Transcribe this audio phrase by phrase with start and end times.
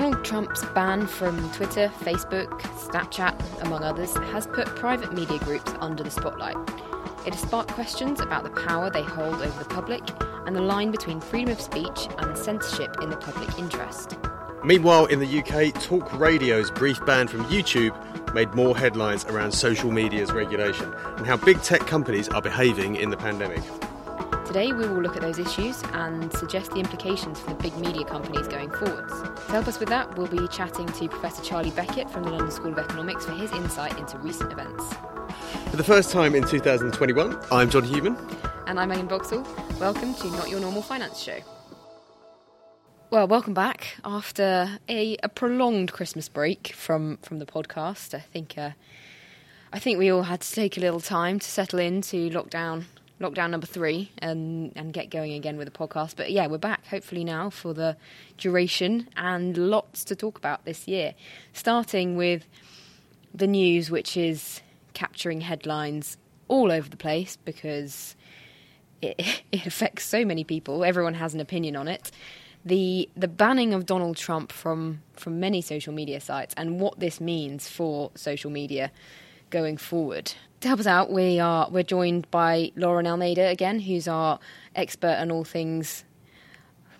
[0.00, 6.02] Donald Trump's ban from Twitter, Facebook, Snapchat, among others, has put private media groups under
[6.02, 6.56] the spotlight.
[7.26, 10.00] It has sparked questions about the power they hold over the public
[10.46, 14.16] and the line between freedom of speech and censorship in the public interest.
[14.64, 17.94] Meanwhile, in the UK, Talk Radio's brief ban from YouTube
[18.32, 23.10] made more headlines around social media's regulation and how big tech companies are behaving in
[23.10, 23.60] the pandemic.
[24.50, 28.04] Today, we will look at those issues and suggest the implications for the big media
[28.04, 29.12] companies going forwards.
[29.12, 32.50] To help us with that, we'll be chatting to Professor Charlie Beckett from the London
[32.50, 34.92] School of Economics for his insight into recent events.
[35.70, 38.16] For the first time in 2021, I'm John Hughman.
[38.66, 39.46] And I'm Megan Boxall.
[39.78, 41.38] Welcome to Not Your Normal Finance Show.
[43.10, 48.14] Well, welcome back after a, a prolonged Christmas break from, from the podcast.
[48.14, 48.70] I think uh,
[49.72, 52.86] I think we all had to take a little time to settle into lockdown
[53.20, 56.16] lockdown number three and and get going again with the podcast.
[56.16, 57.96] But yeah, we're back hopefully now for the
[58.38, 61.14] duration and lots to talk about this year.
[61.52, 62.46] Starting with
[63.34, 64.60] the news, which is
[64.94, 66.16] capturing headlines
[66.48, 68.16] all over the place because
[69.02, 70.84] it, it affects so many people.
[70.84, 72.10] Everyone has an opinion on it.
[72.64, 77.20] The the banning of Donald Trump from from many social media sites and what this
[77.20, 78.90] means for social media
[79.50, 80.32] going forward.
[80.60, 84.38] To help us out, we are we're joined by Lauren Almeida again, who's our
[84.74, 86.04] expert on all things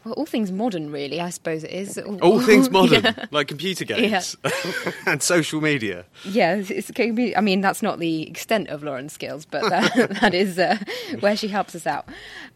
[0.05, 1.99] well, all things modern, really, I suppose it is.
[1.99, 3.27] All, all things modern, yeah.
[3.31, 4.51] like computer games yeah.
[5.07, 6.07] and social media.
[6.25, 10.35] Yeah, it's, be, I mean, that's not the extent of Lauren's skills, but that, that
[10.35, 10.79] is uh,
[11.21, 12.09] where she helps us out.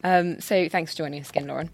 [0.03, 1.71] Um, so thanks for joining us again, Lauren.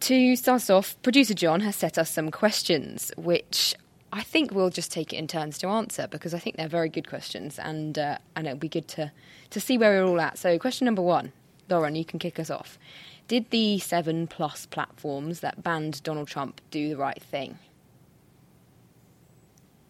[0.00, 3.74] To start us off, producer John has set us some questions, which
[4.14, 6.88] I think we'll just take it in turns to answer because I think they're very
[6.88, 9.10] good questions, and uh, and it'll be good to
[9.50, 10.38] to see where we're all at.
[10.38, 11.32] So, question number one,
[11.68, 12.78] Lauren, you can kick us off.
[13.26, 17.58] Did the seven plus platforms that banned Donald Trump do the right thing?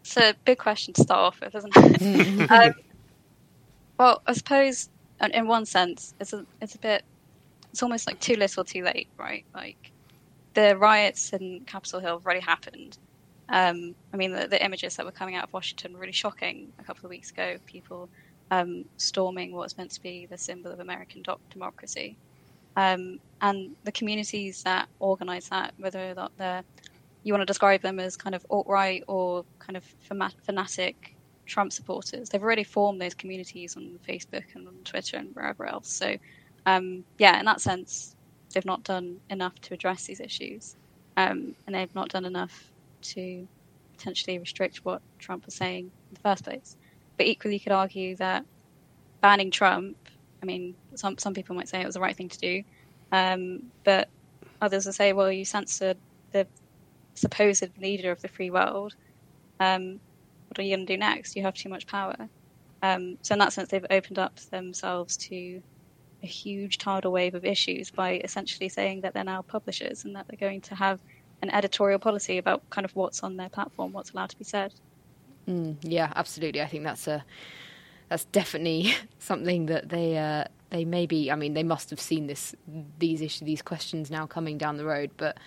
[0.01, 2.51] It's a big question to start off with, isn't it?
[2.51, 2.73] um,
[3.99, 4.89] well, I suppose
[5.21, 7.03] in one sense, it's a it's a bit
[7.71, 9.45] it's almost like too little, too late, right?
[9.53, 9.91] Like
[10.55, 12.97] the riots in Capitol Hill have already happened
[13.49, 16.71] um, I mean, the, the, images that were coming out of Washington were really shocking
[16.79, 17.57] a couple of weeks ago.
[17.65, 18.09] People
[18.49, 22.17] um, storming what was meant to be the symbol of American do- democracy.
[22.75, 26.63] Um, and the communities that organise that, whether they're,
[27.23, 29.83] you want to describe them as kind of alt right or kind of
[30.43, 35.65] fanatic Trump supporters, they've already formed those communities on Facebook and on Twitter and wherever
[35.67, 35.87] else.
[35.87, 36.17] So,
[36.65, 38.15] um, yeah, in that sense,
[38.53, 40.75] they've not done enough to address these issues.
[41.17, 42.71] Um, and they've not done enough
[43.13, 43.47] to
[43.97, 46.75] potentially restrict what Trump was saying in the first place.
[47.17, 48.45] But equally, you could argue that
[49.21, 49.97] banning Trump,
[50.41, 52.63] I mean, some, some people might say it was the right thing to do,
[53.11, 54.09] um, but
[54.61, 55.97] others will say, well, you censored
[56.31, 56.45] the
[57.13, 58.95] supposed leader of the free world.
[59.59, 59.99] Um,
[60.47, 61.35] what are you going to do next?
[61.35, 62.15] You have too much power.
[62.83, 65.61] Um, so, in that sense, they've opened up themselves to
[66.21, 70.27] a huge tidal wave of issues by essentially saying that they're now publishers and that
[70.27, 70.99] they're going to have
[71.45, 74.73] an editorial policy about kind of what's on their platform, what's allowed to be said.
[75.47, 76.61] Mm, yeah, absolutely.
[76.61, 77.23] I think that's a
[78.09, 81.31] that's definitely something that they uh, they maybe.
[81.31, 82.55] I mean, they must have seen this
[82.99, 85.37] these issues, these questions now coming down the road, but.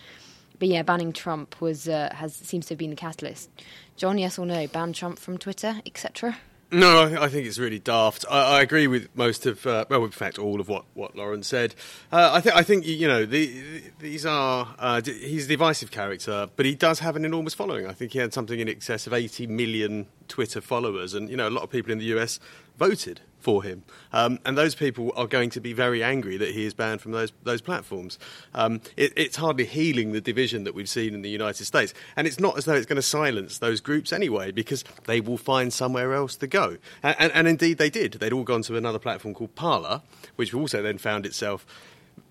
[0.61, 3.49] But yeah, banning Trump was uh, has seems to have been the catalyst.
[3.97, 4.67] John, yes or no?
[4.67, 6.37] Ban Trump from Twitter, etc.
[6.71, 8.27] No, I think it's really daft.
[8.31, 11.43] I, I agree with most of, uh, well, in fact, all of what, what Lauren
[11.43, 11.75] said.
[12.13, 14.75] Uh, I think, I think you know, the, these are.
[14.79, 17.87] Uh, he's a divisive character, but he does have an enormous following.
[17.87, 21.49] I think he had something in excess of 80 million Twitter followers, and you know,
[21.49, 22.39] a lot of people in the US
[22.77, 23.85] voted for him.
[24.13, 27.13] Um, and those people are going to be very angry that he is banned from
[27.13, 28.19] those, those platforms.
[28.55, 31.95] Um, it, it's hardly healing the division that we've seen in the United States.
[32.17, 35.39] And it's not as though it's going to silence those groups anyway, because they will
[35.39, 36.79] find somewhere else to go.
[37.03, 38.15] And, and, and indeed, they did.
[38.15, 40.03] They'd all gone to another platform called Parler,
[40.37, 41.67] which also then found itself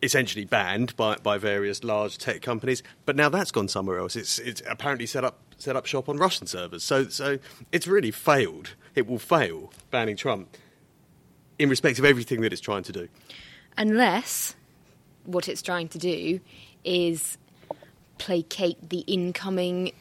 [0.03, 2.83] essentially banned by, by various large tech companies.
[3.05, 4.15] But now that's gone somewhere else.
[4.15, 6.83] It's, it's apparently set up set up shop on Russian servers.
[6.83, 7.39] So so
[7.71, 8.75] it's really failed.
[8.93, 10.55] It will fail banning Trump
[11.59, 13.07] in respect of everything that it's trying to do.
[13.77, 14.55] Unless
[15.25, 16.39] what it's trying to do
[16.83, 17.37] is
[18.17, 19.91] placate the incoming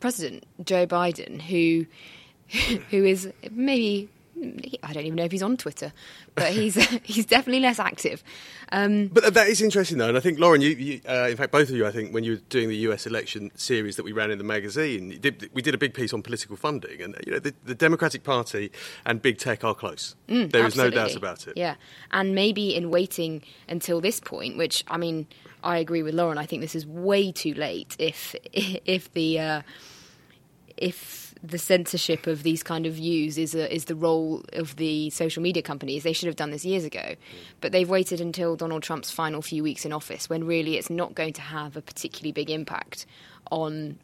[0.00, 1.86] president, Joe Biden, who
[2.90, 4.08] who is maybe
[4.82, 5.92] I don't even know if he's on Twitter,
[6.34, 8.22] but he's he's definitely less active.
[8.72, 11.52] Um, but that is interesting, though, and I think Lauren, you, you uh, in fact,
[11.52, 13.06] both of you, I think, when you were doing the U.S.
[13.06, 16.22] election series that we ran in the magazine, did, we did a big piece on
[16.22, 18.70] political funding, and you know, the, the Democratic Party
[19.04, 20.14] and big tech are close.
[20.28, 21.56] Mm, there is no doubt about it.
[21.56, 21.74] Yeah,
[22.10, 25.26] and maybe in waiting until this point, which I mean,
[25.62, 26.38] I agree with Lauren.
[26.38, 27.96] I think this is way too late.
[27.98, 29.62] If if the uh,
[30.76, 35.10] if the censorship of these kind of views is a, is the role of the
[35.10, 36.02] social media companies.
[36.02, 37.16] They should have done this years ago, mm.
[37.60, 41.14] but they've waited until Donald Trump's final few weeks in office, when really it's not
[41.14, 43.06] going to have a particularly big impact
[43.50, 43.98] on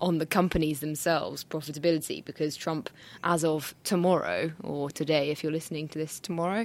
[0.00, 2.88] on the companies themselves profitability because Trump
[3.22, 6.64] as of tomorrow or today if you're listening to this tomorrow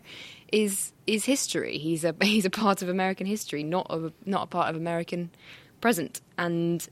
[0.51, 1.77] is is history.
[1.77, 5.29] He's a he's a part of American history not a not a part of American
[5.81, 6.21] present.
[6.37, 6.87] And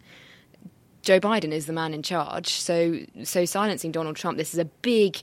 [1.09, 2.49] Joe Biden is the man in charge.
[2.49, 5.19] So, so silencing Donald Trump, this is a big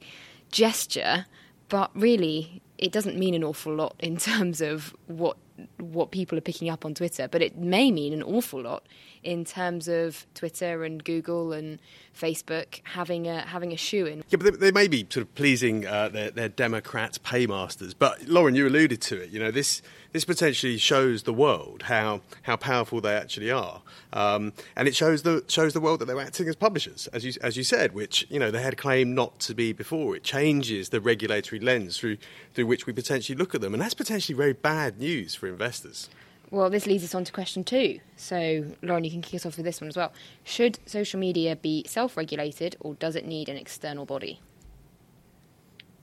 [0.50, 1.26] gesture,
[1.68, 5.36] but really, it doesn't mean an awful lot in terms of what
[5.78, 7.28] what people are picking up on Twitter.
[7.28, 8.84] But it may mean an awful lot
[9.22, 11.80] in terms of Twitter and Google and
[12.18, 14.24] Facebook having a having a shoe in.
[14.30, 17.92] Yeah, but they, they may be sort of pleasing uh, their, their Democrat paymasters.
[17.92, 19.30] But Lauren, you alluded to it.
[19.30, 19.82] You know, this
[20.12, 23.82] this potentially shows the world how how powerful they actually are,
[24.12, 27.32] um, and it shows the shows the world that they're acting as publishers, as you
[27.42, 30.16] as you said, which you know they had claimed not to be before.
[30.16, 32.16] It changes the regulatory lens through
[32.54, 36.08] through which we potentially look at them, and that's potentially very bad news for investors.
[36.50, 38.00] Well, this leads us on to question two.
[38.16, 40.12] So, Lauren, you can kick us off with this one as well.
[40.44, 44.40] Should social media be self regulated or does it need an external body?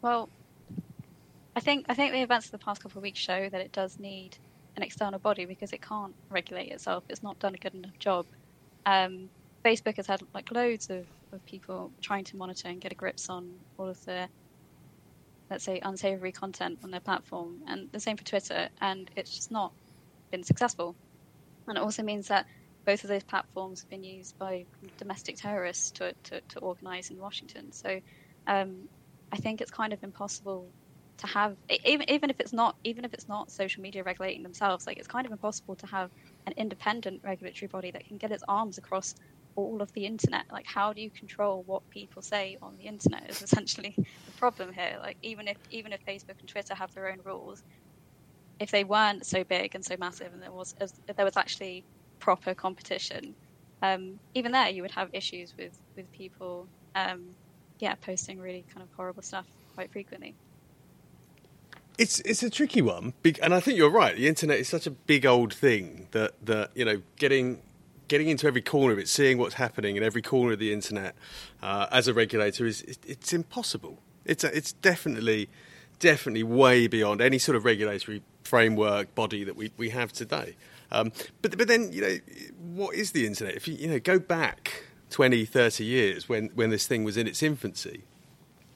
[0.02, 0.30] Well,
[1.56, 3.72] I think I think the events of the past couple of weeks show that it
[3.72, 4.38] does need
[4.76, 7.04] an external body because it can't regulate itself.
[7.08, 8.26] It's not done a good enough job.
[8.86, 9.30] Um,
[9.64, 13.30] Facebook has had like loads of, of people trying to monitor and get a grips
[13.30, 14.28] on all of the
[15.54, 19.52] let's say unsavory content on their platform and the same for Twitter and it's just
[19.52, 19.72] not
[20.32, 20.96] been successful.
[21.68, 22.48] And it also means that
[22.88, 24.66] both of those platforms have been used by
[24.98, 27.72] domestic terrorists to, to, to organize in Washington.
[27.72, 28.00] So
[28.48, 28.90] um,
[29.32, 30.74] I think it's kind of impossible
[31.20, 31.56] to have
[31.86, 35.08] even even if it's not even if it's not social media regulating themselves like it's
[35.08, 36.10] kind of impossible to have
[36.48, 39.14] an independent regulatory body that can get its arms across
[39.56, 43.30] all of the internet like how do you control what people say on the internet
[43.30, 47.10] is essentially the problem here like even if even if facebook and twitter have their
[47.10, 47.64] own rules
[48.60, 51.84] if they weren't so big and so massive, and there was if there was actually
[52.20, 53.36] proper competition,
[53.82, 57.36] um, even there you would have issues with with people, um,
[57.80, 59.46] yeah, posting really kind of horrible stuff
[59.76, 60.36] quite frequently.
[61.98, 64.16] It's it's a tricky one, and I think you're right.
[64.16, 67.62] The internet is such a big old thing that that you know getting
[68.08, 71.16] getting into every corner of it, seeing what's happening in every corner of the internet
[71.62, 74.00] uh, as a regulator is it's impossible.
[74.26, 75.50] It's a, it's definitely
[76.00, 80.56] definitely way beyond any sort of regulatory framework body that we, we have today.
[80.92, 81.12] Um,
[81.42, 82.18] but but then you know
[82.60, 83.56] what is the internet?
[83.56, 87.28] If you you know go back 20, 30 years when when this thing was in
[87.28, 88.04] its infancy,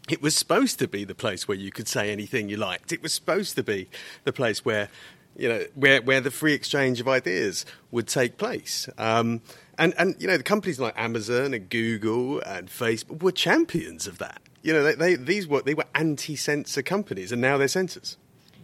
[0.10, 2.92] it was supposed to be the place where you could say anything you liked.
[2.92, 3.90] It was supposed to be
[4.24, 4.90] the place where
[5.38, 8.90] you know where where the free exchange of ideas would take place.
[8.98, 9.42] Um,
[9.78, 14.18] and and you know the companies like Amazon and Google and Facebook were champions of
[14.18, 14.42] that.
[14.64, 18.18] You know they, they these were they were anti-censor companies, and now they're censors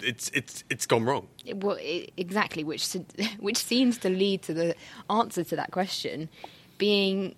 [0.04, 1.28] it's it's it's gone wrong.
[1.56, 1.78] Well,
[2.18, 2.94] exactly, which
[3.40, 4.76] which seems to lead to the
[5.10, 6.30] answer to that question
[6.78, 7.36] being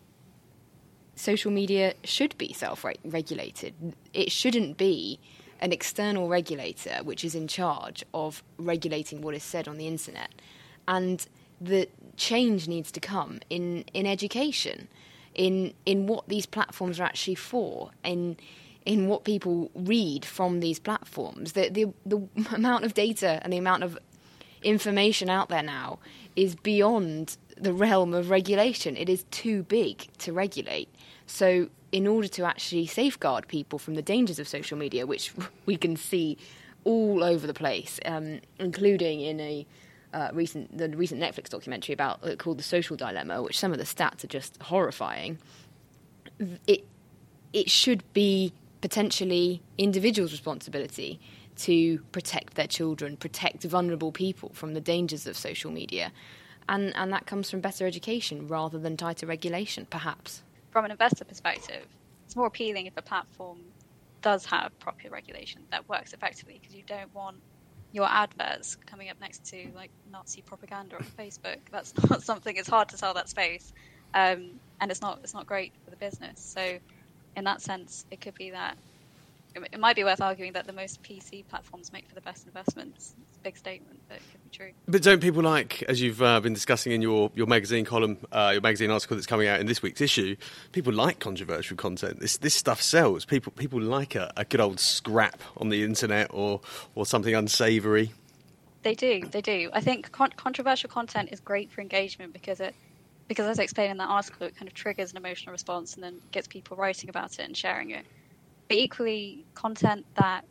[1.16, 3.74] social media should be self-regulated.
[4.14, 5.20] It shouldn't be
[5.66, 10.30] an external regulator which is in charge of regulating what is said on the internet.
[10.88, 11.26] And
[11.60, 14.88] the change needs to come in in education,
[15.34, 18.38] in in what these platforms are actually for, in
[18.86, 21.54] in what people read from these platforms.
[21.54, 23.98] The, the, the amount of data and the amount of
[24.62, 25.98] information out there now
[26.36, 28.96] is beyond the realm of regulation.
[28.96, 30.90] It is too big to regulate.
[31.26, 35.32] So, in order to actually safeguard people from the dangers of social media, which
[35.66, 36.38] we can see
[36.84, 39.66] all over the place, um, including in a
[40.14, 43.78] uh, recent the recent Netflix documentary about uh, called The Social Dilemma, which some of
[43.78, 45.38] the stats are just horrifying.
[46.68, 46.86] It
[47.54, 51.22] it should be potentially individuals' responsibility
[51.60, 56.12] to protect their children, protect vulnerable people from the dangers of social media.
[56.68, 60.44] And, and that comes from better education rather than tighter regulation, perhaps.
[60.76, 61.88] From an investor perspective,
[62.26, 63.60] it's more appealing if a platform
[64.22, 67.38] does have proper regulation that works effectively because you don't want
[67.94, 71.60] your adverts coming up next to like Nazi propaganda on Facebook.
[71.72, 72.58] That's not something.
[72.58, 73.72] It's hard to sell that space,
[74.14, 76.42] um, and it's not it's not great for the business.
[76.42, 76.78] So
[77.38, 78.78] in that sense, it could be that
[79.56, 83.16] it might be worth arguing that the most PC platforms make for the best investments.
[83.30, 84.72] It's a big statement, but it could be true.
[84.88, 88.52] But don't people like, as you've uh, been discussing in your, your magazine column, uh,
[88.54, 90.36] your magazine article that's coming out in this week's issue,
[90.72, 92.20] people like controversial content.
[92.20, 93.26] This this stuff sells.
[93.26, 96.62] People people like a, a good old scrap on the internet or
[96.96, 98.12] or something unsavoury.
[98.84, 99.72] They do, they do.
[99.74, 102.76] I think con- controversial content is great for engagement because it
[103.28, 106.04] because as I explained in that article, it kind of triggers an emotional response and
[106.04, 108.06] then gets people writing about it and sharing it.
[108.68, 110.46] But equally, content that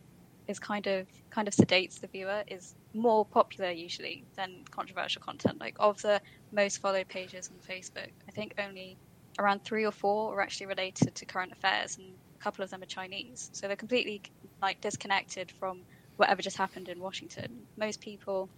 [0.46, 5.58] is kind of kind of sedates the viewer is more popular usually than controversial content.
[5.58, 6.20] Like of the
[6.52, 8.98] most followed pages on Facebook, I think only
[9.38, 12.06] around three or four are actually related to current affairs, and
[12.40, 13.50] a couple of them are Chinese.
[13.52, 14.22] So they're completely
[14.62, 15.84] like disconnected from
[16.16, 17.66] whatever just happened in Washington.
[17.76, 18.50] Most people,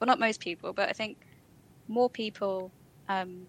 [0.00, 1.18] well, not most people, but I think
[1.88, 2.72] more people
[3.08, 3.46] um,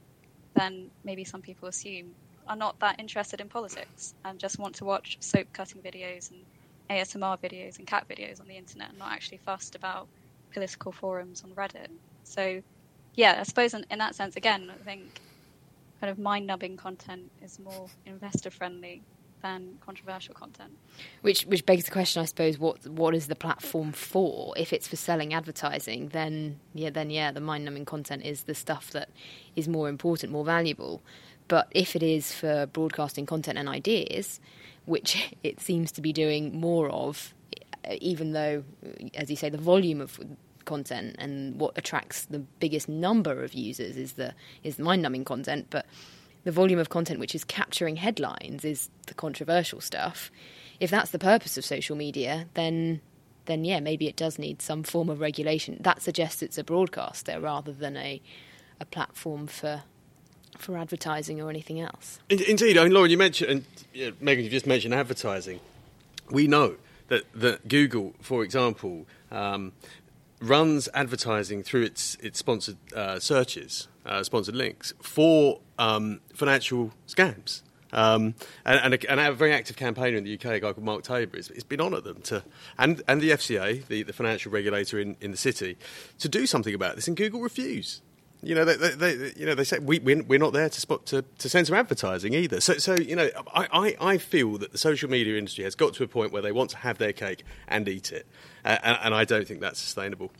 [0.55, 2.15] than maybe some people assume
[2.47, 6.41] are not that interested in politics and just want to watch soap cutting videos and
[6.89, 10.07] ASMR videos and cat videos on the internet and not actually fussed about
[10.53, 11.87] political forums on Reddit.
[12.23, 12.61] So,
[13.15, 15.21] yeah, I suppose in, in that sense, again, I think
[15.99, 19.01] kind of mind numbing content is more investor friendly
[19.41, 20.71] than controversial content.
[21.21, 24.53] Which which begs the question, I suppose, what what is the platform for?
[24.57, 28.55] If it's for selling advertising, then yeah, then yeah, the mind numbing content is the
[28.55, 29.09] stuff that
[29.55, 31.01] is more important, more valuable.
[31.47, 34.39] But if it is for broadcasting content and ideas,
[34.85, 37.33] which it seems to be doing more of,
[37.99, 38.63] even though,
[39.13, 40.19] as you say, the volume of
[40.65, 44.33] content and what attracts the biggest number of users is the
[44.63, 45.85] is mind-numbing content, but
[46.43, 50.31] the volume of content which is capturing headlines is the controversial stuff.
[50.79, 53.01] If that's the purpose of social media, then
[53.45, 55.77] then yeah, maybe it does need some form of regulation.
[55.79, 58.21] That suggests it's a broadcaster rather than a
[58.79, 59.83] a platform for
[60.57, 62.19] for advertising or anything else.
[62.29, 65.59] Indeed, I mean, Lauren, you mentioned, and yeah, Megan, you just mentioned advertising.
[66.29, 66.75] We know
[67.07, 69.73] that, that Google, for example, um,
[70.41, 77.61] runs advertising through its its sponsored uh, searches, uh, sponsored links for um, financial scams.
[77.93, 78.35] Um,
[78.65, 81.03] and, and, a, and, a, very active campaigner in the UK, a guy called Mark
[81.03, 82.43] Taber, has, has been on at them to,
[82.77, 85.77] and, and the FCA, the, the financial regulator in, in the city,
[86.19, 87.07] to do something about this.
[87.07, 88.01] And Google refuse.
[88.45, 91.07] You know, they, they, they, you know, they say we, we're not there to, spot,
[91.07, 92.61] to, to censor advertising either.
[92.61, 95.95] So, so you know, I, I, I, feel that the social media industry has got
[95.95, 98.27] to a point where they want to have their cake and eat it,
[98.63, 100.31] uh, and, and, I don't think that's sustainable.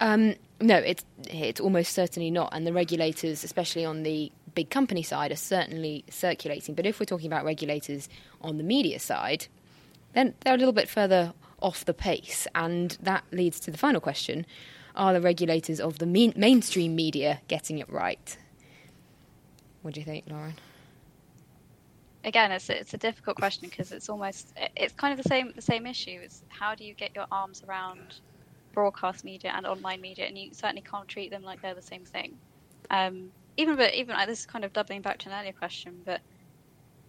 [0.00, 5.04] Um, no, it's it's almost certainly not, and the regulators, especially on the big company
[5.04, 6.74] side, are certainly circulating.
[6.74, 8.08] But if we're talking about regulators
[8.40, 9.46] on the media side,
[10.14, 14.00] then they're a little bit further off the pace, and that leads to the final
[14.00, 14.46] question
[14.94, 18.36] are the regulators of the main- mainstream media getting it right?
[19.82, 20.54] What do you think, Lauren?
[22.24, 25.52] Again, it's a, it's a difficult question because it's almost it's kind of the same
[25.54, 26.20] the same issue.
[26.22, 28.20] It's how do you get your arms around
[28.72, 32.04] broadcast media and online media, and you certainly can't treat them like they're the same
[32.04, 32.38] thing.
[32.90, 36.00] Um, even but even like, this is kind of doubling back to an earlier question,
[36.04, 36.22] but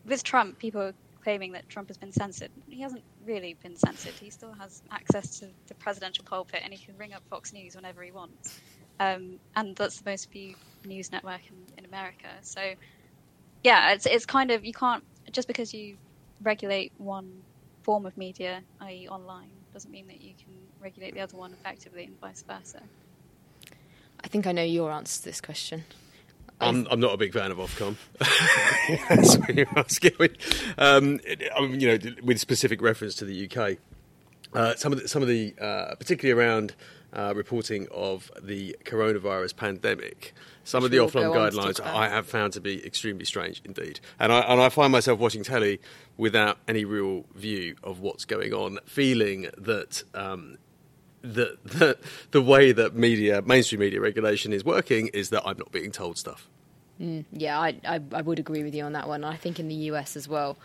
[0.05, 0.91] with Trump, people
[1.25, 2.51] claiming that Trump has been censored.
[2.69, 4.13] He hasn't really been censored.
[4.13, 7.75] He still has access to the presidential pulpit and he can ring up Fox News
[7.75, 8.59] whenever he wants.
[8.99, 10.55] Um, and that's the most viewed
[10.85, 12.27] news network in, in America.
[12.43, 12.61] So,
[13.63, 15.97] yeah, it's, it's kind of, you can't, just because you
[16.43, 17.41] regulate one
[17.81, 22.03] form of media, i.e., online, doesn't mean that you can regulate the other one effectively
[22.03, 22.81] and vice versa.
[24.23, 25.85] I think I know your answer to this question.
[26.61, 27.95] I'm, I'm not a big fan of Ofcom.
[29.09, 30.13] That's what you're asking.
[30.77, 31.19] Um,
[31.59, 33.77] you know, with specific reference to the UK,
[34.53, 36.75] uh, some of the, some of the uh, particularly around
[37.13, 40.33] uh, reporting of the coronavirus pandemic.
[40.63, 44.31] Some Which of the offline guidelines I have found to be extremely strange indeed, and
[44.31, 45.79] I, and I find myself watching telly
[46.17, 50.57] without any real view of what's going on, feeling that um,
[51.33, 51.97] the, the
[52.31, 56.17] the way that media, mainstream media regulation is working is that I'm not being told
[56.17, 56.47] stuff.
[57.01, 59.23] Mm, yeah, I, I, I would agree with you on that one.
[59.23, 60.57] I think in the US as well,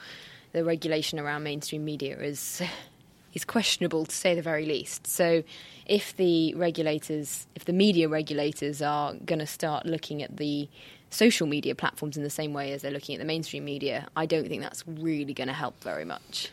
[0.52, 2.62] the regulation around mainstream media is
[3.34, 5.06] is questionable to say the very least.
[5.06, 5.42] So,
[5.86, 10.68] if the regulators, if the media regulators are going to start looking at the
[11.10, 14.26] social media platforms in the same way as they're looking at the mainstream media, I
[14.26, 16.50] don't think that's really going to help very much.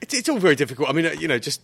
[0.00, 0.88] It's, it's all very difficult.
[0.88, 1.62] I mean, uh, you know, just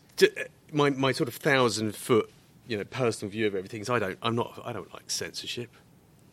[0.72, 2.30] my my sort of thousand foot,
[2.66, 5.70] you know, personal view of everything is I don't I'm not I don't like censorship.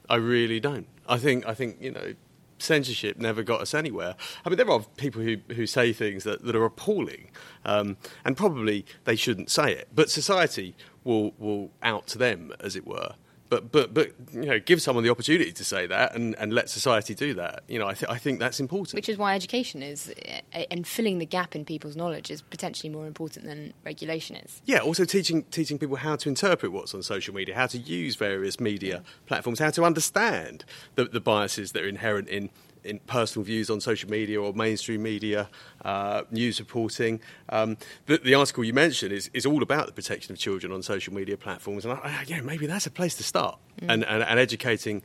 [0.10, 0.88] I really don't.
[1.08, 2.13] I think I think you know
[2.60, 4.15] censorship never got us anywhere.
[4.46, 7.32] I mean, there are people who, who say things that, that are appalling,
[7.65, 9.88] um, and probably they shouldn't say it.
[9.94, 13.15] But society will will out to them, as it were,
[13.50, 16.70] but but but you know, give someone the opportunity to say that, and, and let
[16.70, 17.63] society do that.
[17.68, 18.94] You know, I, th- I think that's important.
[18.94, 20.13] Which is why education is,
[20.53, 24.62] uh, and filling the gap in people's knowledge is potentially more important than regulation is.
[24.65, 28.15] Yeah, also teaching teaching people how to interpret what's on social media, how to use
[28.15, 30.63] various media platforms, how to understand
[30.96, 32.50] the, the biases that are inherent in
[32.84, 35.50] in personal views on social media or mainstream media,
[35.84, 37.20] uh, news reporting.
[37.50, 40.82] Um, the, the, article you mentioned is, is all about the protection of children on
[40.84, 43.92] social media platforms, and I, I, yeah, maybe that's a place to start, mm.
[43.92, 45.02] and, and, and, educating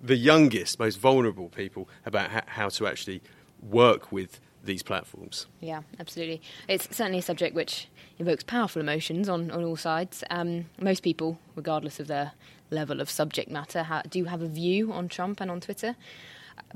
[0.00, 3.20] the youngest, most vulnerable people about ha- how to actually
[3.62, 5.46] work with these platforms.
[5.60, 6.40] Yeah, absolutely.
[6.68, 10.24] It's certainly a subject which evokes powerful emotions on, on all sides.
[10.30, 12.32] Um, most people, regardless of their
[12.70, 15.96] level of subject matter, ha- do have a view on Trump and on Twitter.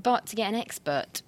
[0.02, 1.22] But to get an expert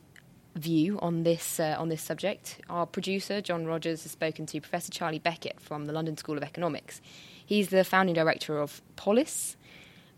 [0.54, 4.92] view on this uh, on this subject, our producer John Rogers has spoken to Professor
[4.92, 7.00] Charlie Beckett from the London School of Economics.
[7.44, 9.56] He's the founding director of Polis,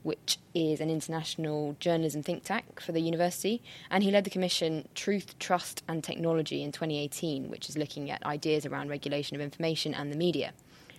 [0.03, 4.89] which is an international journalism think tank for the university, and he led the commission
[4.95, 9.95] Truth, Trust and Technology in 2018, which is looking at ideas around regulation of information
[9.95, 10.53] and the media.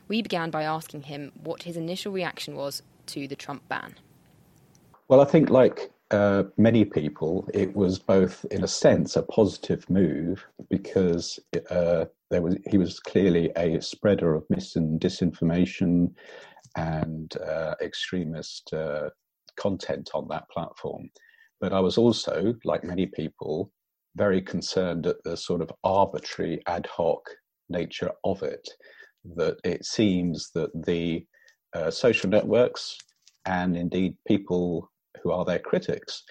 [0.09, 3.95] We began by asking him what his initial reaction was to the Trump ban.
[5.07, 9.89] Well, I think, like uh, many people, it was both, in a sense, a positive
[9.89, 16.11] move because uh, there was he was clearly a spreader of mis and disinformation
[16.77, 19.09] and uh, extremist uh,
[19.59, 21.09] content on that platform.
[21.59, 23.71] But I was also, like many people,
[24.15, 27.21] very concerned at the sort of arbitrary ad hoc
[27.69, 28.67] nature of it.
[29.35, 31.25] That it seems that the
[31.73, 32.97] uh, social networks
[33.45, 34.89] and indeed people
[35.21, 36.23] who are their critics,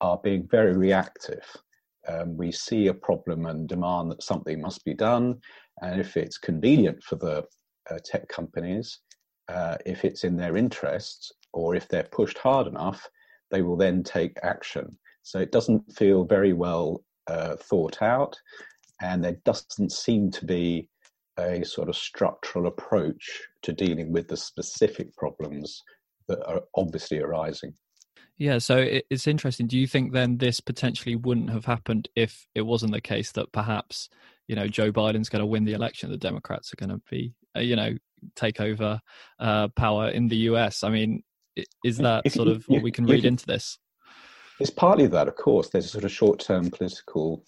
[0.00, 1.44] are being very reactive.
[2.08, 5.40] Um, we see a problem and demand that something must be done,
[5.80, 7.44] and if it's convenient for the
[7.90, 9.00] uh, tech companies,
[9.48, 13.08] uh, if it's in their interests, or if they're pushed hard enough,
[13.50, 14.98] they will then take action.
[15.22, 18.36] So it doesn't feel very well uh, thought out,
[19.00, 20.88] and there doesn't seem to be
[21.38, 25.82] a sort of structural approach to dealing with the specific problems
[26.28, 27.74] that are obviously arising.
[28.36, 29.68] Yeah, so it's interesting.
[29.68, 33.52] Do you think then this potentially wouldn't have happened if it wasn't the case that
[33.52, 34.08] perhaps
[34.48, 37.34] you know Joe Biden's going to win the election, the Democrats are going to be
[37.56, 37.94] uh, you know
[38.34, 39.00] take over
[39.38, 40.82] uh, power in the U.S.
[40.82, 41.22] I mean,
[41.84, 43.78] is that sort of what we can read into this?
[44.58, 45.68] It's partly that, of course.
[45.68, 47.44] There's a sort of short-term political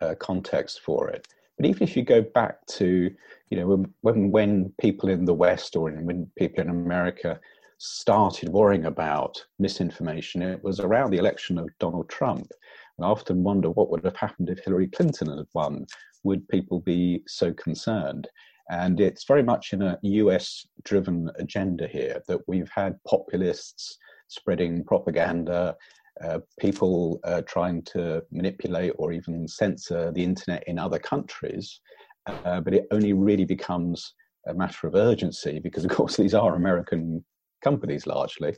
[0.00, 3.10] uh, context for it, but even if you go back to
[3.50, 7.40] you know when when people in the West or when people in America
[7.78, 12.50] started worrying about misinformation, it was around the election of Donald Trump.
[12.96, 15.86] And I often wonder what would have happened if Hillary Clinton had won.
[16.24, 18.28] Would people be so concerned?
[18.70, 24.82] And it's very much in a US driven agenda here that we've had populists spreading
[24.84, 25.76] propaganda,
[26.24, 31.80] uh, people uh, trying to manipulate or even censor the internet in other countries.
[32.26, 34.14] Uh, but it only really becomes
[34.48, 37.24] a matter of urgency because, of course, these are American
[37.68, 38.52] companies largely,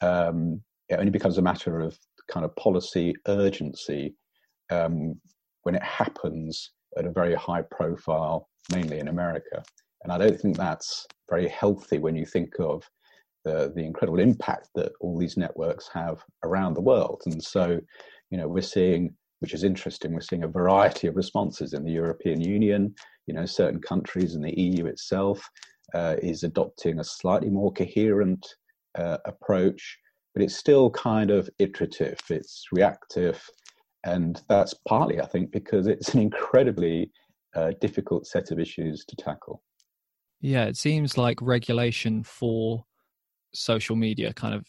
[0.00, 1.96] um, it only becomes a matter of
[2.32, 4.14] kind of policy urgency
[4.70, 5.14] um,
[5.62, 9.62] when it happens at a very high profile, mainly in America.
[10.02, 12.82] And I don't think that's very healthy when you think of
[13.44, 17.22] the, the incredible impact that all these networks have around the world.
[17.26, 17.80] And so,
[18.30, 21.92] you know, we're seeing, which is interesting, we're seeing a variety of responses in the
[21.92, 22.94] European Union,
[23.26, 25.48] you know, certain countries in the EU itself
[25.94, 28.46] uh, is adopting a slightly more coherent
[28.96, 29.98] uh, approach,
[30.34, 33.42] but it's still kind of iterative, it's reactive.
[34.04, 37.10] And that's partly, I think, because it's an incredibly
[37.54, 39.62] uh, difficult set of issues to tackle.
[40.40, 42.84] Yeah, it seems like regulation for
[43.52, 44.66] social media kind of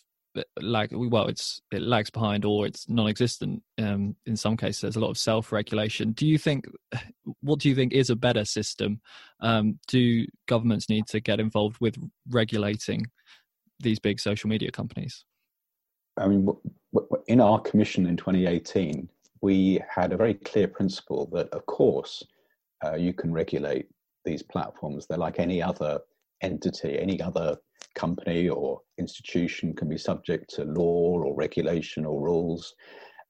[0.61, 4.81] lag well it's it lags behind or it's non-existent um, in some cases.
[4.81, 6.11] There's a lot of self-regulation.
[6.11, 6.65] Do you think
[7.41, 9.01] what do you think is a better system
[9.41, 11.97] um, do governments need to get involved with
[12.29, 13.05] regulating
[13.79, 15.25] these big social media companies?
[16.17, 16.47] I mean
[17.27, 19.09] in our commission in 2018
[19.41, 22.23] we had a very clear principle that of course
[22.85, 23.87] uh, you can regulate
[24.25, 25.07] these platforms.
[25.07, 25.99] They're like any other
[26.41, 27.57] entity any other
[27.95, 32.73] company or institution can be subject to law or regulation or rules,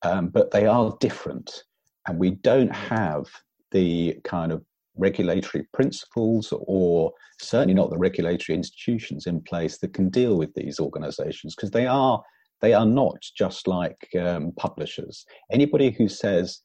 [0.04, 1.64] um, but they are different.
[2.08, 3.26] And we don't have
[3.72, 4.64] the kind of
[5.00, 10.80] regulatory principles or certainly not the regulatory institutions in place that can deal with these
[10.80, 12.22] organizations because they are
[12.62, 16.62] they are not just like um, publishers anybody who says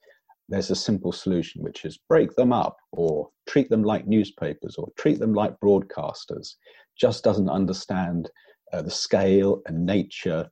[0.48, 4.88] there's a simple solution which is break them up or treat them like newspapers or
[4.96, 6.54] treat them like broadcasters
[6.98, 8.30] just doesn't understand
[8.72, 10.48] uh, the scale and nature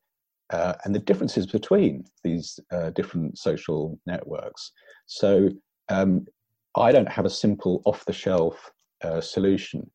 [0.51, 4.73] uh, and the differences between these uh, different social networks.
[5.07, 5.49] So
[5.89, 6.27] um,
[6.77, 8.71] I don't have a simple off the shelf
[9.03, 9.91] uh, solution.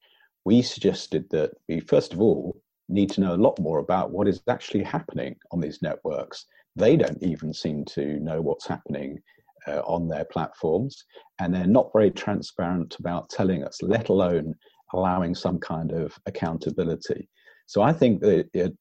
[0.46, 4.28] We suggested that we, first of all, need to know a lot more about what
[4.28, 6.46] is actually happening on these networks.
[6.76, 9.20] They don't even seem to know what's happening
[9.68, 11.04] uh, on their platforms,
[11.40, 14.56] and they're not very transparent about telling us, let alone
[14.94, 17.30] allowing some kind of accountability.
[17.66, 18.74] So I think that it,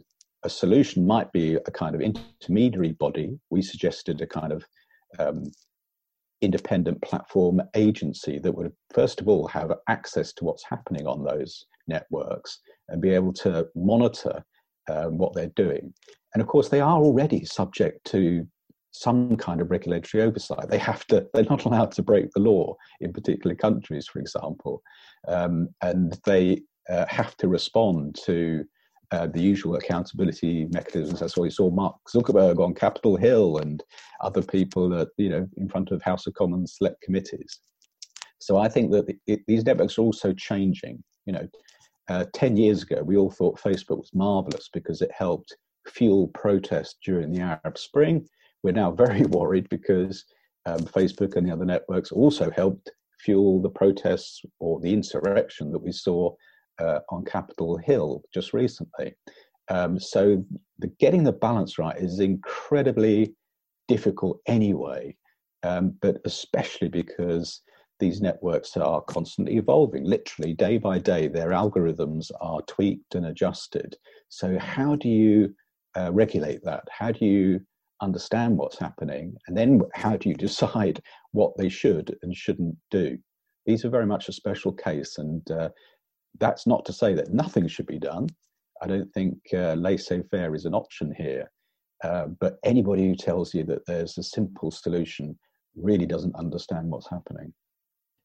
[0.45, 3.39] a solution might be a kind of intermediary body.
[3.51, 4.65] We suggested a kind of
[5.19, 5.45] um,
[6.41, 11.67] independent platform agency that would, first of all, have access to what's happening on those
[11.89, 14.45] networks and be able to monitor
[14.91, 15.93] um, what they're doing.
[16.35, 18.47] And of course, they are already subject to
[18.93, 20.71] some kind of regulatory oversight.
[20.71, 24.83] They have to, they're not allowed to break the law in particular countries, for example.
[25.29, 28.65] Um, and they uh, have to respond to
[29.13, 31.21] uh, the usual accountability mechanisms.
[31.21, 33.83] That's why we saw Mark Zuckerberg on Capitol Hill and
[34.21, 37.61] other people, at, you know, in front of House of Commons select committees.
[38.39, 41.03] So I think that the, it, these networks are also changing.
[41.25, 41.49] You know,
[42.09, 45.57] uh, ten years ago, we all thought Facebook was marvelous because it helped
[45.89, 48.27] fuel protest during the Arab Spring.
[48.63, 50.25] We're now very worried because
[50.67, 52.91] um, Facebook and the other networks also helped
[53.27, 56.33] fuel the protests or the insurrection that we saw
[56.79, 59.15] uh, on Capitol Hill just recently.
[59.69, 60.45] Um, so
[60.79, 63.35] the, getting the balance right is incredibly
[63.89, 65.17] difficult anyway,
[65.65, 67.63] um, but especially because
[67.99, 70.05] these networks are constantly evolving.
[70.05, 73.97] Literally, day by day, their algorithms are tweaked and adjusted.
[74.29, 75.55] So, how do you
[75.97, 76.85] uh, regulate that?
[76.91, 77.61] How do you
[78.01, 79.37] understand what's happening?
[79.47, 81.01] And then, how do you decide
[81.33, 83.19] what they should and shouldn't do?
[83.67, 85.71] These are very much a special case, and uh,
[86.39, 88.29] that's not to say that nothing should be done.
[88.83, 91.51] I don't think uh, laissez faire is an option here.
[92.05, 95.39] Uh, but anybody who tells you that there's a simple solution
[95.75, 97.53] really doesn't understand what's happening.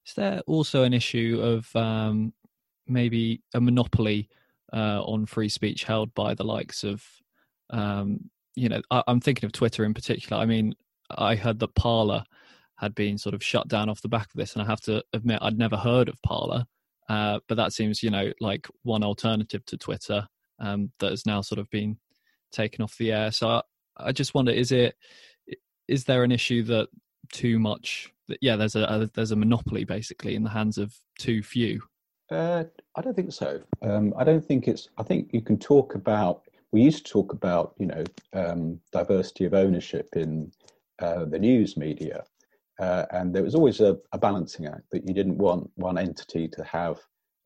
[0.06, 2.34] Is there also an issue of um,
[2.88, 4.30] maybe a monopoly
[4.74, 7.04] uh, on free speech held by the likes of,
[7.70, 10.42] um, you know, I, am thinking of Twitter in particular.
[10.42, 10.74] I mean,
[11.10, 12.24] I heard that Parler
[12.78, 15.04] had been sort of shut down off the back of this, and I have to
[15.14, 16.66] admit I'd never heard of Parler.
[17.10, 20.28] Uh, but that seems, you know, like one alternative to Twitter
[20.60, 21.98] um, that has now sort of been
[22.52, 23.32] taken off the air.
[23.32, 23.62] So I,
[23.98, 24.96] I just wonder, is it
[25.88, 26.88] is there an issue that
[27.34, 28.14] too much?
[28.28, 31.82] That, yeah, there's a, a, there's a monopoly basically in the hands of too few.
[32.32, 32.64] Uh,
[32.96, 33.62] I don't think so.
[33.82, 34.90] Um, I don't think it's.
[34.98, 36.44] I think you can talk about.
[36.72, 38.04] We used to talk about, you know,
[38.34, 40.52] um, diversity of ownership in
[41.00, 42.24] uh, the news media,
[42.80, 46.48] uh, and there was always a, a, balancing act that you didn't want one entity
[46.48, 47.00] to have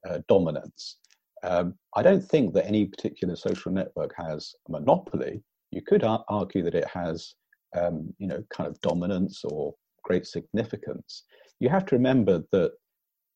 [0.08, 0.98] uh, dominance.
[1.44, 5.44] Um, I don't think that any particular social network has a monopoly.
[5.72, 7.34] You could ar- argue that it has,
[7.76, 11.24] um, you know, kind of dominance or great significance.
[11.60, 12.74] You have to remember that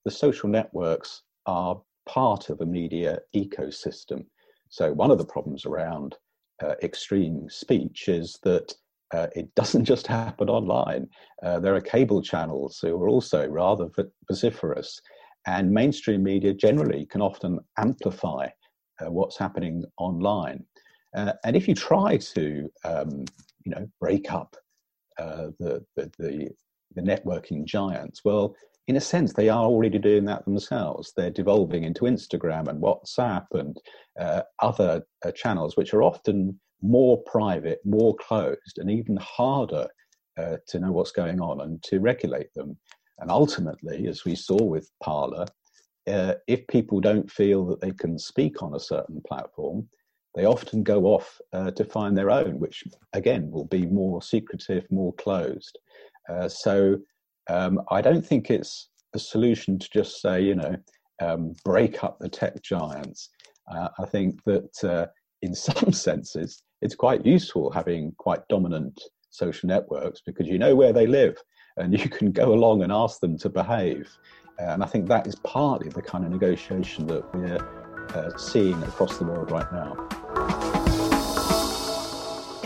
[0.05, 4.25] the social networks are part of a media ecosystem.
[4.69, 6.15] So one of the problems around
[6.63, 8.73] uh, extreme speech is that
[9.13, 11.07] uh, it doesn't just happen online.
[11.43, 13.89] Uh, there are cable channels who are also rather
[14.27, 15.01] vociferous,
[15.47, 18.47] and mainstream media generally can often amplify
[19.01, 20.63] uh, what's happening online.
[21.15, 23.25] Uh, and if you try to, um,
[23.63, 24.55] you know, break up
[25.17, 26.49] uh, the, the, the
[26.95, 28.55] the networking giants, well,
[28.89, 31.13] in a sense, they are already doing that themselves.
[31.15, 33.77] They're devolving into Instagram and WhatsApp and
[34.19, 35.03] uh, other
[35.35, 39.87] channels, which are often more private, more closed, and even harder
[40.39, 42.75] uh, to know what's going on and to regulate them.
[43.19, 45.45] And ultimately, as we saw with Parler,
[46.07, 49.87] uh, if people don't feel that they can speak on a certain platform,
[50.33, 54.89] they often go off uh, to find their own, which again will be more secretive,
[54.89, 55.77] more closed.
[56.27, 56.97] Uh, so
[57.49, 60.75] um, I don't think it's a solution to just say, you know,
[61.21, 63.29] um, break up the tech giants.
[63.69, 65.07] Uh, I think that uh,
[65.41, 70.93] in some senses, it's quite useful having quite dominant social networks because you know where
[70.93, 71.37] they live
[71.77, 74.09] and you can go along and ask them to behave.
[74.59, 79.17] And I think that is partly the kind of negotiation that we're uh, seeing across
[79.17, 80.18] the world right now.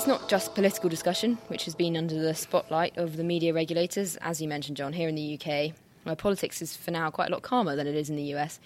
[0.04, 4.18] It's not just political discussion, which has been under the spotlight of the media regulators,
[4.18, 7.32] as you mentioned, John, here in the UK, where politics is for now quite a
[7.32, 8.60] lot calmer than it is in the US.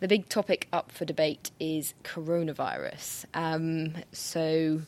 [0.00, 3.24] The big topic up for debate is coronavirus.
[3.34, 4.80] Um, so,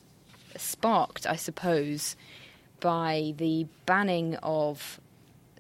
[0.57, 2.17] sparked, I suppose,
[2.81, 4.99] by the banning of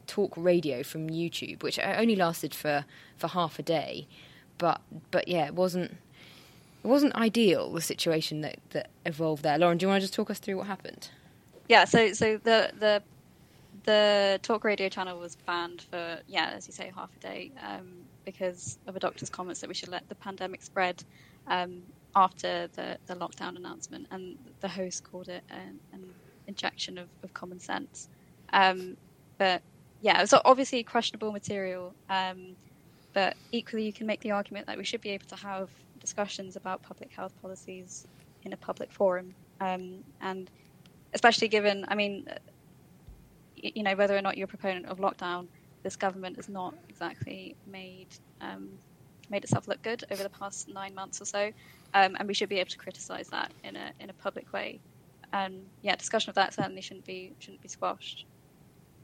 [0.09, 2.85] talk radio from YouTube, which only lasted for,
[3.17, 4.09] for half a day.
[4.59, 4.81] But
[5.13, 5.99] but yeah, it wasn't
[6.83, 9.59] it wasn't ideal the situation that, that evolved there.
[9.59, 11.09] Lauren, do you want to just talk us through what happened?
[11.69, 13.03] Yeah, so so the the
[13.85, 17.93] the talk radio channel was banned for yeah, as you say, half a day um,
[18.25, 21.03] because of a doctor's comments that we should let the pandemic spread
[21.47, 21.83] um,
[22.15, 26.05] after the, the lockdown announcement, and the host called it an, an
[26.47, 28.09] injection of, of, common sense.
[28.53, 28.97] Um,
[29.39, 29.63] but
[30.03, 31.95] yeah, it was obviously questionable material.
[32.11, 32.57] Um,
[33.13, 35.69] but equally, you can make the argument that we should be able to have
[36.03, 38.07] discussions about public health policies
[38.43, 40.51] in a public forum, um, and
[41.15, 42.27] especially given, I mean,
[43.57, 45.47] you know, whether or not you're a proponent of lockdown,
[45.83, 48.09] this government has not exactly made
[48.41, 48.69] um,
[49.31, 51.53] made itself look good over the past nine months or so,
[51.95, 54.81] um, and we should be able to criticise that in a in a public way.
[55.33, 58.27] And yeah, discussion of that certainly shouldn't be shouldn't be squashed.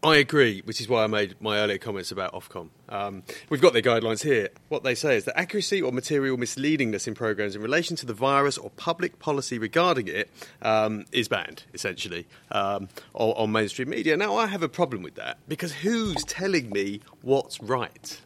[0.03, 2.69] I agree, which is why I made my earlier comments about Ofcom.
[2.89, 4.49] Um, we've got their guidelines here.
[4.69, 8.15] What they say is that accuracy or material misleadingness in programs in relation to the
[8.15, 10.31] virus or public policy regarding it
[10.63, 14.17] um, is banned, essentially, um, on, on mainstream media.
[14.17, 18.21] Now, I have a problem with that because who's telling me what's right?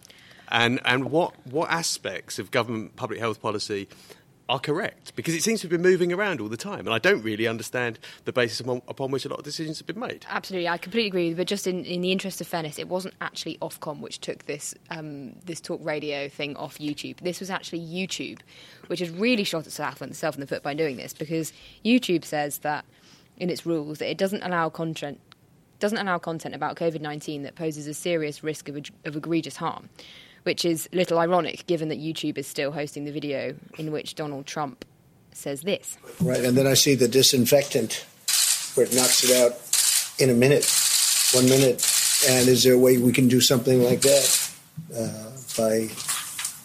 [0.49, 3.89] And, and what, what aspects of government public health policy
[4.49, 7.23] are correct because it seems to be moving around all the time, and I don't
[7.23, 10.27] really understand the basis upon, upon which a lot of decisions have been made.
[10.29, 11.35] Absolutely, I completely agree.
[11.35, 14.75] But just in, in the interest of fairness, it wasn't actually Ofcom which took this
[14.91, 17.21] um, this talk radio thing off YouTube.
[17.21, 18.41] This was actually YouTube,
[18.89, 21.53] which has really shot itself, in the foot by doing this because
[21.85, 22.85] YouTube says that
[23.37, 25.21] in its rules that it doesn't allow content
[25.79, 29.89] doesn't allow content about COVID nineteen that poses a serious risk of, of egregious harm
[30.45, 34.15] which is a little ironic given that YouTube is still hosting the video in which
[34.15, 34.85] Donald Trump
[35.33, 35.97] says this.
[36.21, 38.07] Right, and then I see the disinfectant
[38.75, 39.59] where it knocks it out
[40.19, 40.69] in a minute,
[41.35, 41.87] one minute.
[42.29, 44.51] And is there a way we can do something like that
[44.97, 45.89] uh, by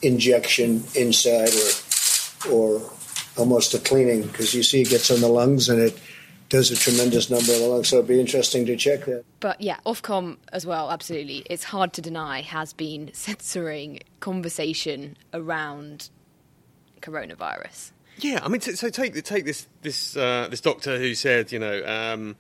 [0.02, 2.92] injection inside or or
[3.38, 4.22] almost a cleaning?
[4.22, 6.00] Because you see, it gets on the lungs and it
[6.50, 7.90] does a tremendous number of the lungs.
[7.90, 9.26] So it'd be interesting to check that.
[9.40, 11.46] But yeah, Ofcom as well, absolutely.
[11.50, 16.10] It's hard to deny has been censoring conversation around
[17.02, 17.92] coronavirus.
[18.20, 21.84] Yeah, I mean, so take take this this uh, this doctor who said, you know.
[21.86, 22.36] Um,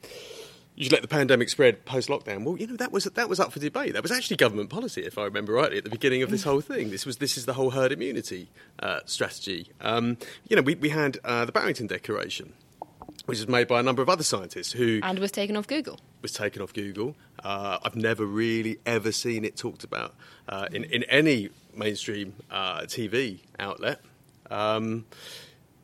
[0.77, 2.43] you should let the pandemic spread post lockdown.
[2.43, 3.93] Well, you know that was that was up for debate.
[3.93, 6.61] That was actually government policy, if I remember rightly, at the beginning of this whole
[6.61, 6.91] thing.
[6.91, 9.71] This was this is the whole herd immunity uh, strategy.
[9.81, 10.17] Um,
[10.47, 12.53] you know, we we had uh, the Barrington Declaration,
[13.27, 15.99] which was made by a number of other scientists who and was taken off Google.
[16.21, 17.15] Was taken off Google.
[17.43, 20.15] Uh, I've never really ever seen it talked about
[20.49, 23.99] uh, in in any mainstream uh, TV outlet.
[24.49, 25.05] Um,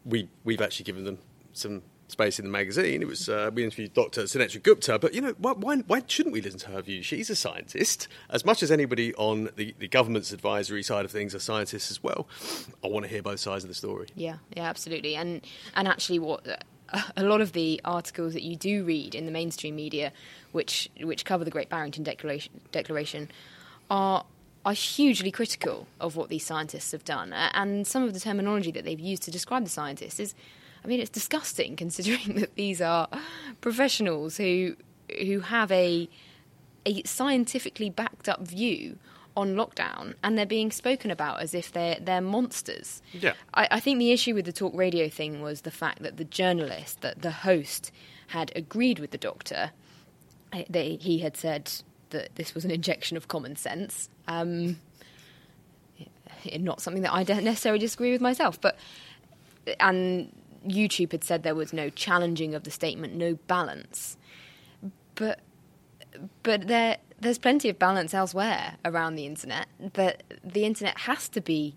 [0.05, 1.19] we we've actually given them
[1.51, 3.01] some space in the magazine.
[3.01, 4.23] It was uh, we interviewed Dr.
[4.23, 7.03] Sunetra Gupta, but you know why, why, why shouldn't we listen to her view?
[7.03, 11.35] She's a scientist as much as anybody on the, the government's advisory side of things
[11.35, 12.27] are scientists as well.
[12.83, 14.07] I want to hear both sides of the story.
[14.15, 15.15] Yeah, yeah, absolutely.
[15.17, 15.41] And
[15.75, 16.47] and actually, what
[17.17, 20.11] a lot of the articles that you do read in the mainstream media,
[20.51, 23.29] which which cover the Great Barrington Declaration, Declaration
[23.89, 24.25] are
[24.65, 28.85] are hugely critical of what these scientists have done, and some of the terminology that
[28.85, 30.35] they've used to describe the scientists is,
[30.83, 33.07] I mean, it's disgusting considering that these are
[33.61, 34.75] professionals who
[35.19, 36.09] who have a
[36.85, 38.97] a scientifically backed up view
[39.35, 43.01] on lockdown and they're being spoken about as if they're they're monsters.
[43.11, 43.33] Yeah.
[43.53, 46.23] I, I, think the issue with the talk radio thing was the fact that the
[46.23, 47.91] journalist, that the host,
[48.27, 49.71] had agreed with the doctor.
[50.69, 51.71] That he had said
[52.11, 54.07] that this was an injection of common sense.
[54.27, 54.79] Um,
[56.59, 58.77] not something that I don't necessarily disagree with myself, but
[59.79, 60.31] and
[60.67, 64.17] YouTube had said there was no challenging of the statement, no balance.
[65.15, 65.39] But
[66.43, 69.67] but there there's plenty of balance elsewhere around the internet.
[69.93, 71.75] That the internet has to be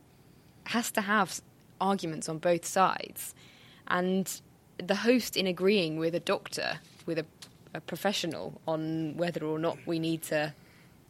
[0.65, 1.41] has to have
[1.81, 3.35] arguments on both sides,
[3.87, 4.41] and
[4.79, 7.27] the host in agreeing with a doctor, with a,
[7.75, 10.53] a professional on whether or not we need to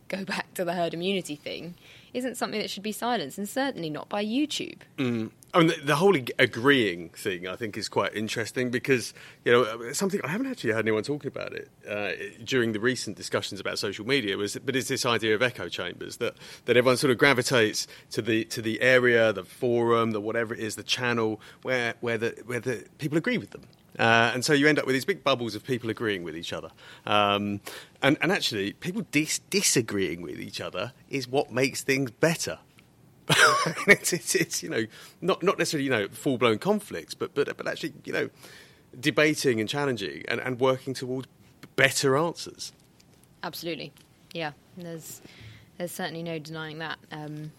[0.09, 1.75] go back to the herd immunity thing
[2.15, 4.79] isn't something that should be silenced, and certainly not by YouTube.
[4.97, 5.31] Mm.
[5.57, 9.91] I mean, the, the, whole agreeing thing, I think, is quite interesting because you know
[9.95, 12.11] something I haven't actually heard anyone talking about it uh,
[12.45, 14.37] during the recent discussions about social media.
[14.37, 16.35] Was but it's this idea of echo chambers that,
[16.67, 20.61] that everyone sort of gravitates to the to the area, the forum, the whatever it
[20.61, 23.63] is, the channel where where the where the people agree with them.
[23.99, 26.53] Uh, and so you end up with these big bubbles of people agreeing with each
[26.53, 26.71] other.
[27.07, 27.63] Um,
[28.03, 32.59] and, and, actually, people dis- disagreeing with each other is what makes things better.
[33.89, 34.87] it's, it's, it's, you know
[35.21, 38.31] not not necessarily you know full blown conflicts, but but but actually you know
[38.99, 41.27] debating and challenging and, and working towards
[41.75, 42.73] better answers.
[43.43, 43.93] Absolutely,
[44.33, 44.53] yeah.
[44.77, 45.21] There's
[45.79, 46.99] there's certainly no denying that.
[47.11, 47.53] Um,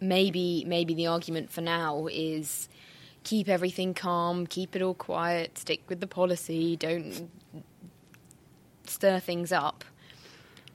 [0.00, 2.68] maybe maybe the argument for now is
[3.24, 7.30] keep everything calm, keep it all quiet, stick with the policy, don't
[8.86, 9.84] stir things up.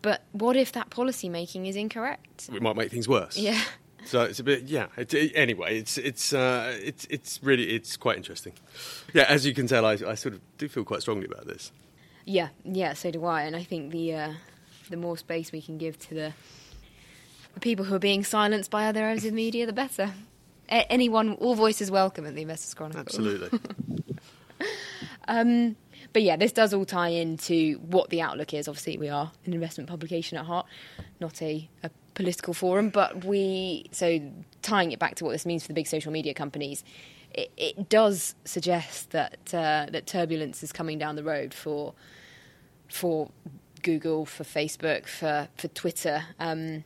[0.02, 2.50] But what if that policy making is incorrect?
[2.54, 3.38] It might make things worse.
[3.38, 3.60] Yeah.
[4.06, 4.88] So it's a bit, yeah.
[4.98, 8.54] It, it- anyway, it's it's uh, it's it's really it's quite interesting.
[9.14, 11.72] Yeah, as you can tell, I, I sort of do feel quite strongly about this.
[12.26, 13.42] Yeah, yeah, so do I.
[13.44, 14.34] And I think the uh,
[14.90, 16.34] the more space we can give to the,
[17.60, 20.14] people who are being silenced by other areas of media, the better.
[20.70, 23.02] A- anyone, all voices welcome at the Investors Chronicle.
[23.02, 23.60] Absolutely.
[25.28, 25.76] Um,
[26.14, 28.68] but yeah, this does all tie into what the outlook is.
[28.68, 30.66] Obviously, we are an investment publication at heart,
[31.20, 32.90] not a, a political forum.
[32.90, 34.20] But we, so
[34.62, 36.84] tying it back to what this means for the big social media companies,
[37.34, 41.94] it, it does suggest that uh, that turbulence is coming down the road for
[42.88, 43.30] for
[43.84, 46.24] Google, for Facebook, for for Twitter.
[46.40, 46.84] Um,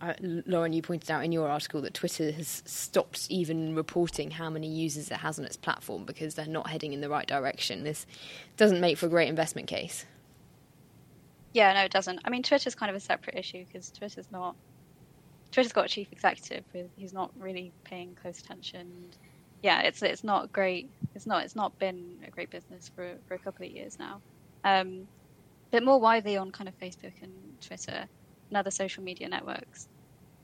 [0.00, 4.50] uh, Lauren, you pointed out in your article that Twitter has stopped even reporting how
[4.50, 7.84] many users it has on its platform because they're not heading in the right direction.
[7.84, 8.06] This
[8.56, 10.04] doesn't make for a great investment case.
[11.52, 12.20] Yeah, no, it doesn't.
[12.24, 14.56] I mean, Twitter's kind of a separate issue because Twitter's not.
[15.52, 16.64] Twitter's got a chief executive
[16.98, 19.06] who's not really paying close attention.
[19.62, 20.90] Yeah, it's it's not great.
[21.14, 24.20] It's not it's not been a great business for for a couple of years now.
[24.64, 25.08] Um,
[25.70, 28.06] but more widely on kind of Facebook and Twitter
[28.50, 29.88] and other social media networks,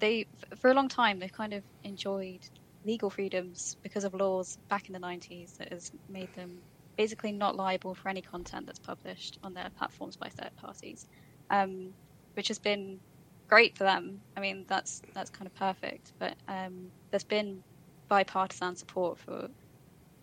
[0.01, 2.43] they for a long time they've kind of enjoyed
[2.85, 6.65] legal freedoms because of laws back in the 90s that has made them
[6.97, 11.07] basically not liable for any content that's published on their platforms by third parties,
[11.51, 11.95] um,
[12.35, 13.01] which has been
[13.49, 14.23] great for them.
[14.37, 16.12] I mean, that's that's kind of perfect.
[16.19, 17.62] But um, there's been
[18.09, 19.49] bipartisan support for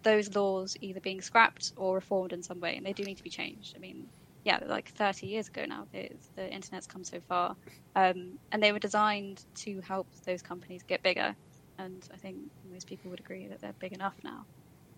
[0.03, 3.23] those laws either being scrapped or reformed in some way, and they do need to
[3.23, 3.73] be changed.
[3.75, 4.07] I mean,
[4.49, 7.55] yeah, like 30 years ago now, the, the internet's come so far,
[7.95, 11.35] um, and they were designed to help those companies get bigger.
[11.77, 12.37] And I think
[12.73, 14.45] most people would agree that they're big enough now.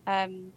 [0.08, 0.54] Um,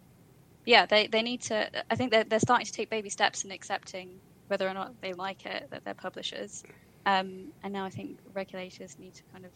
[0.65, 1.69] yeah, they, they need to.
[1.91, 5.11] I think they're, they're starting to take baby steps in accepting whether or not they
[5.11, 6.63] like it that they're publishers.
[7.05, 9.51] Um, and now I think regulators need to kind of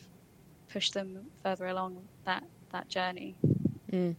[0.69, 3.35] push them further along that, that journey.
[3.89, 4.17] Mm.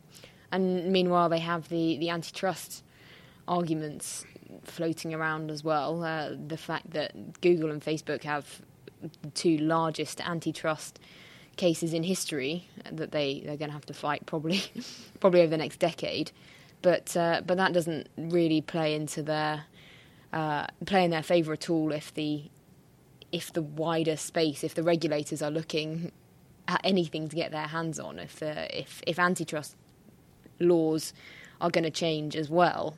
[0.50, 2.82] And meanwhile, they have the, the antitrust
[3.46, 4.24] arguments
[4.64, 6.02] floating around as well.
[6.02, 8.62] Uh, the fact that Google and Facebook have
[9.22, 10.98] the two largest antitrust
[11.56, 14.62] cases in history that they, they're going to have to fight probably
[15.20, 16.30] probably over the next decade.
[16.82, 19.64] But uh, but that doesn't really play into their
[20.32, 22.44] uh, play in their favour at all if the
[23.32, 26.10] if the wider space, if the regulators are looking
[26.66, 29.76] at anything to get their hands on, if the if if antitrust
[30.58, 31.12] laws
[31.60, 32.96] are going to change as well,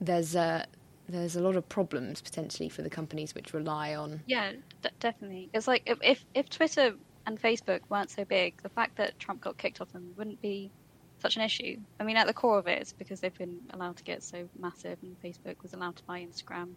[0.00, 0.66] there's a
[1.08, 4.20] there's a lot of problems potentially for the companies which rely on.
[4.26, 5.50] Yeah, d- definitely.
[5.52, 6.94] It's like if, if Twitter
[7.26, 10.70] and Facebook weren't so big, the fact that Trump got kicked off them wouldn't be
[11.18, 11.78] such an issue.
[11.98, 14.48] I mean, at the core of it, it's because they've been allowed to get so
[14.58, 16.70] massive, and Facebook was allowed to buy Instagram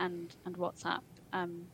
[0.00, 1.00] and and WhatsApp.
[1.32, 1.66] Um,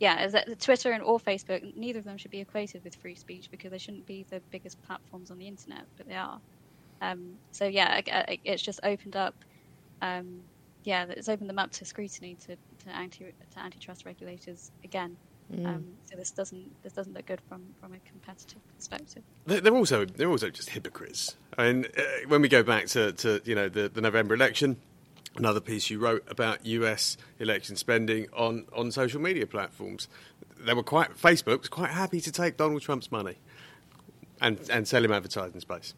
[0.00, 3.14] yeah, is that Twitter and or Facebook, neither of them should be equated with free
[3.14, 6.40] speech because they shouldn't be the biggest platforms on the internet, but they are.
[7.02, 9.34] Um, so yeah, it- it's just opened up.
[10.02, 10.42] Um,
[10.84, 15.16] yeah, it's opened them up to scrutiny to, to anti to antitrust regulators again.
[15.66, 19.22] Um, so this doesn't this doesn't look good from, from a competitive perspective.
[19.44, 21.36] They're they're also they're also just hypocrites.
[21.58, 24.78] And uh, when we go back to, to you know the, the November election,
[25.36, 27.18] another piece you wrote about U.S.
[27.38, 30.08] election spending on, on social media platforms,
[30.58, 33.36] they were quite Facebook was quite happy to take Donald Trump's money
[34.40, 35.94] and and sell him advertising space.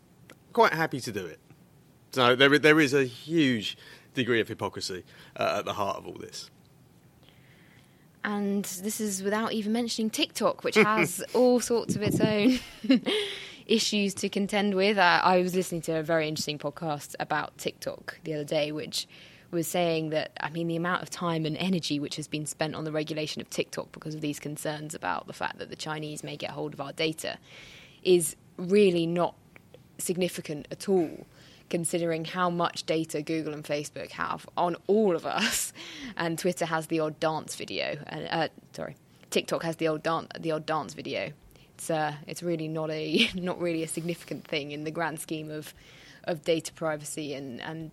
[0.52, 1.38] Quite happy to do it.
[2.14, 3.76] So there there is a huge
[4.14, 5.02] degree of hypocrisy
[5.36, 6.48] uh, at the heart of all this.
[8.22, 12.60] And this is without even mentioning TikTok, which has all sorts of its own
[13.66, 14.96] issues to contend with.
[14.96, 19.08] Uh, I was listening to a very interesting podcast about TikTok the other day, which
[19.50, 22.76] was saying that, I mean, the amount of time and energy which has been spent
[22.76, 26.22] on the regulation of TikTok because of these concerns about the fact that the Chinese
[26.22, 27.38] may get hold of our data
[28.04, 29.34] is really not
[29.98, 31.26] significant at all
[31.70, 35.72] considering how much data Google and Facebook have on all of us,
[36.16, 37.98] and Twitter has the odd dance video.
[38.06, 38.96] And uh, sorry,
[39.30, 41.32] TikTok has the old dance, the odd dance video.
[41.76, 45.50] It's uh, it's really not a not really a significant thing in the grand scheme
[45.50, 45.74] of
[46.24, 47.90] of data privacy and and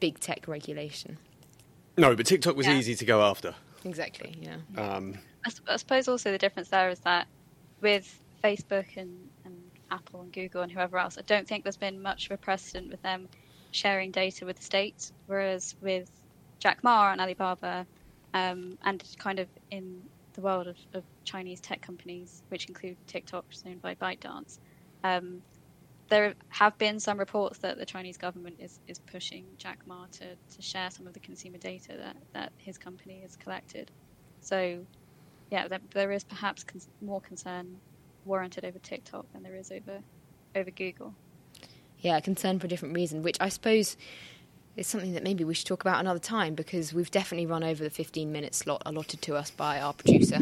[0.00, 1.16] big tech regulation.
[1.96, 2.74] No, but TikTok was Yeah.
[2.74, 3.54] easy to go after.
[3.84, 4.36] Exactly.
[4.40, 4.56] Yeah.
[4.76, 5.14] Um,
[5.44, 7.26] I, s- I suppose also the difference there is that
[7.80, 9.35] with Facebook and, and
[9.90, 12.90] Apple and Google and whoever else, I don't think there's been much of a precedent
[12.90, 13.28] with them
[13.70, 15.12] sharing data with the state.
[15.26, 16.10] Whereas with
[16.60, 17.86] Jack Ma and Alibaba,
[18.34, 20.02] um, and kind of in
[20.34, 24.58] the world of, of Chinese tech companies, which include TikTok, owned by ByteDance.
[25.02, 25.42] Um,
[26.08, 30.36] there have been some reports that the Chinese government is, is pushing Jack Ma to,
[30.54, 33.90] to share some of the consumer data that, that his company has collected.
[34.40, 34.86] So,
[35.50, 36.64] yeah, there, there is perhaps
[37.00, 37.78] more concern
[38.26, 40.00] warranted over TikTok than there is over
[40.54, 41.14] over Google.
[42.00, 43.96] Yeah, concern for a different reason, which I suppose
[44.76, 47.82] is something that maybe we should talk about another time because we've definitely run over
[47.82, 50.40] the 15 minute slot allotted to us by our producer.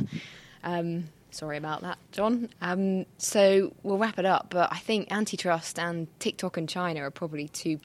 [0.62, 2.48] Um, sorry about that, John.
[2.60, 7.10] Um, so we'll wrap it up, but I think antitrust and TikTok and China are
[7.10, 7.80] probably two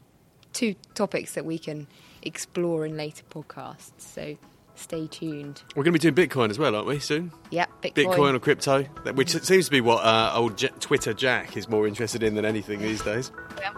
[0.52, 1.86] two topics that we can
[2.24, 3.91] explore in later podcasts.
[4.00, 4.38] So
[4.80, 5.62] stay tuned.
[5.76, 7.32] We're going to be doing Bitcoin as well, aren't we, soon?
[7.52, 7.94] Yep, Bitcoin.
[7.94, 11.88] Bitcoin or crypto, which seems to be what uh, old J- Twitter Jack is more
[11.88, 13.32] interested in than anything these days.
[13.58, 13.74] Yeah.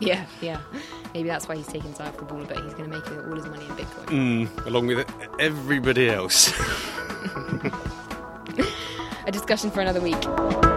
[0.00, 0.60] Yeah, yeah.
[1.14, 3.46] Maybe that's why he's taking side the ball, but he's going to make all his
[3.46, 4.48] money in Bitcoin.
[4.48, 5.06] Mm, along with
[5.38, 6.52] everybody else.
[9.26, 10.71] A discussion for another week.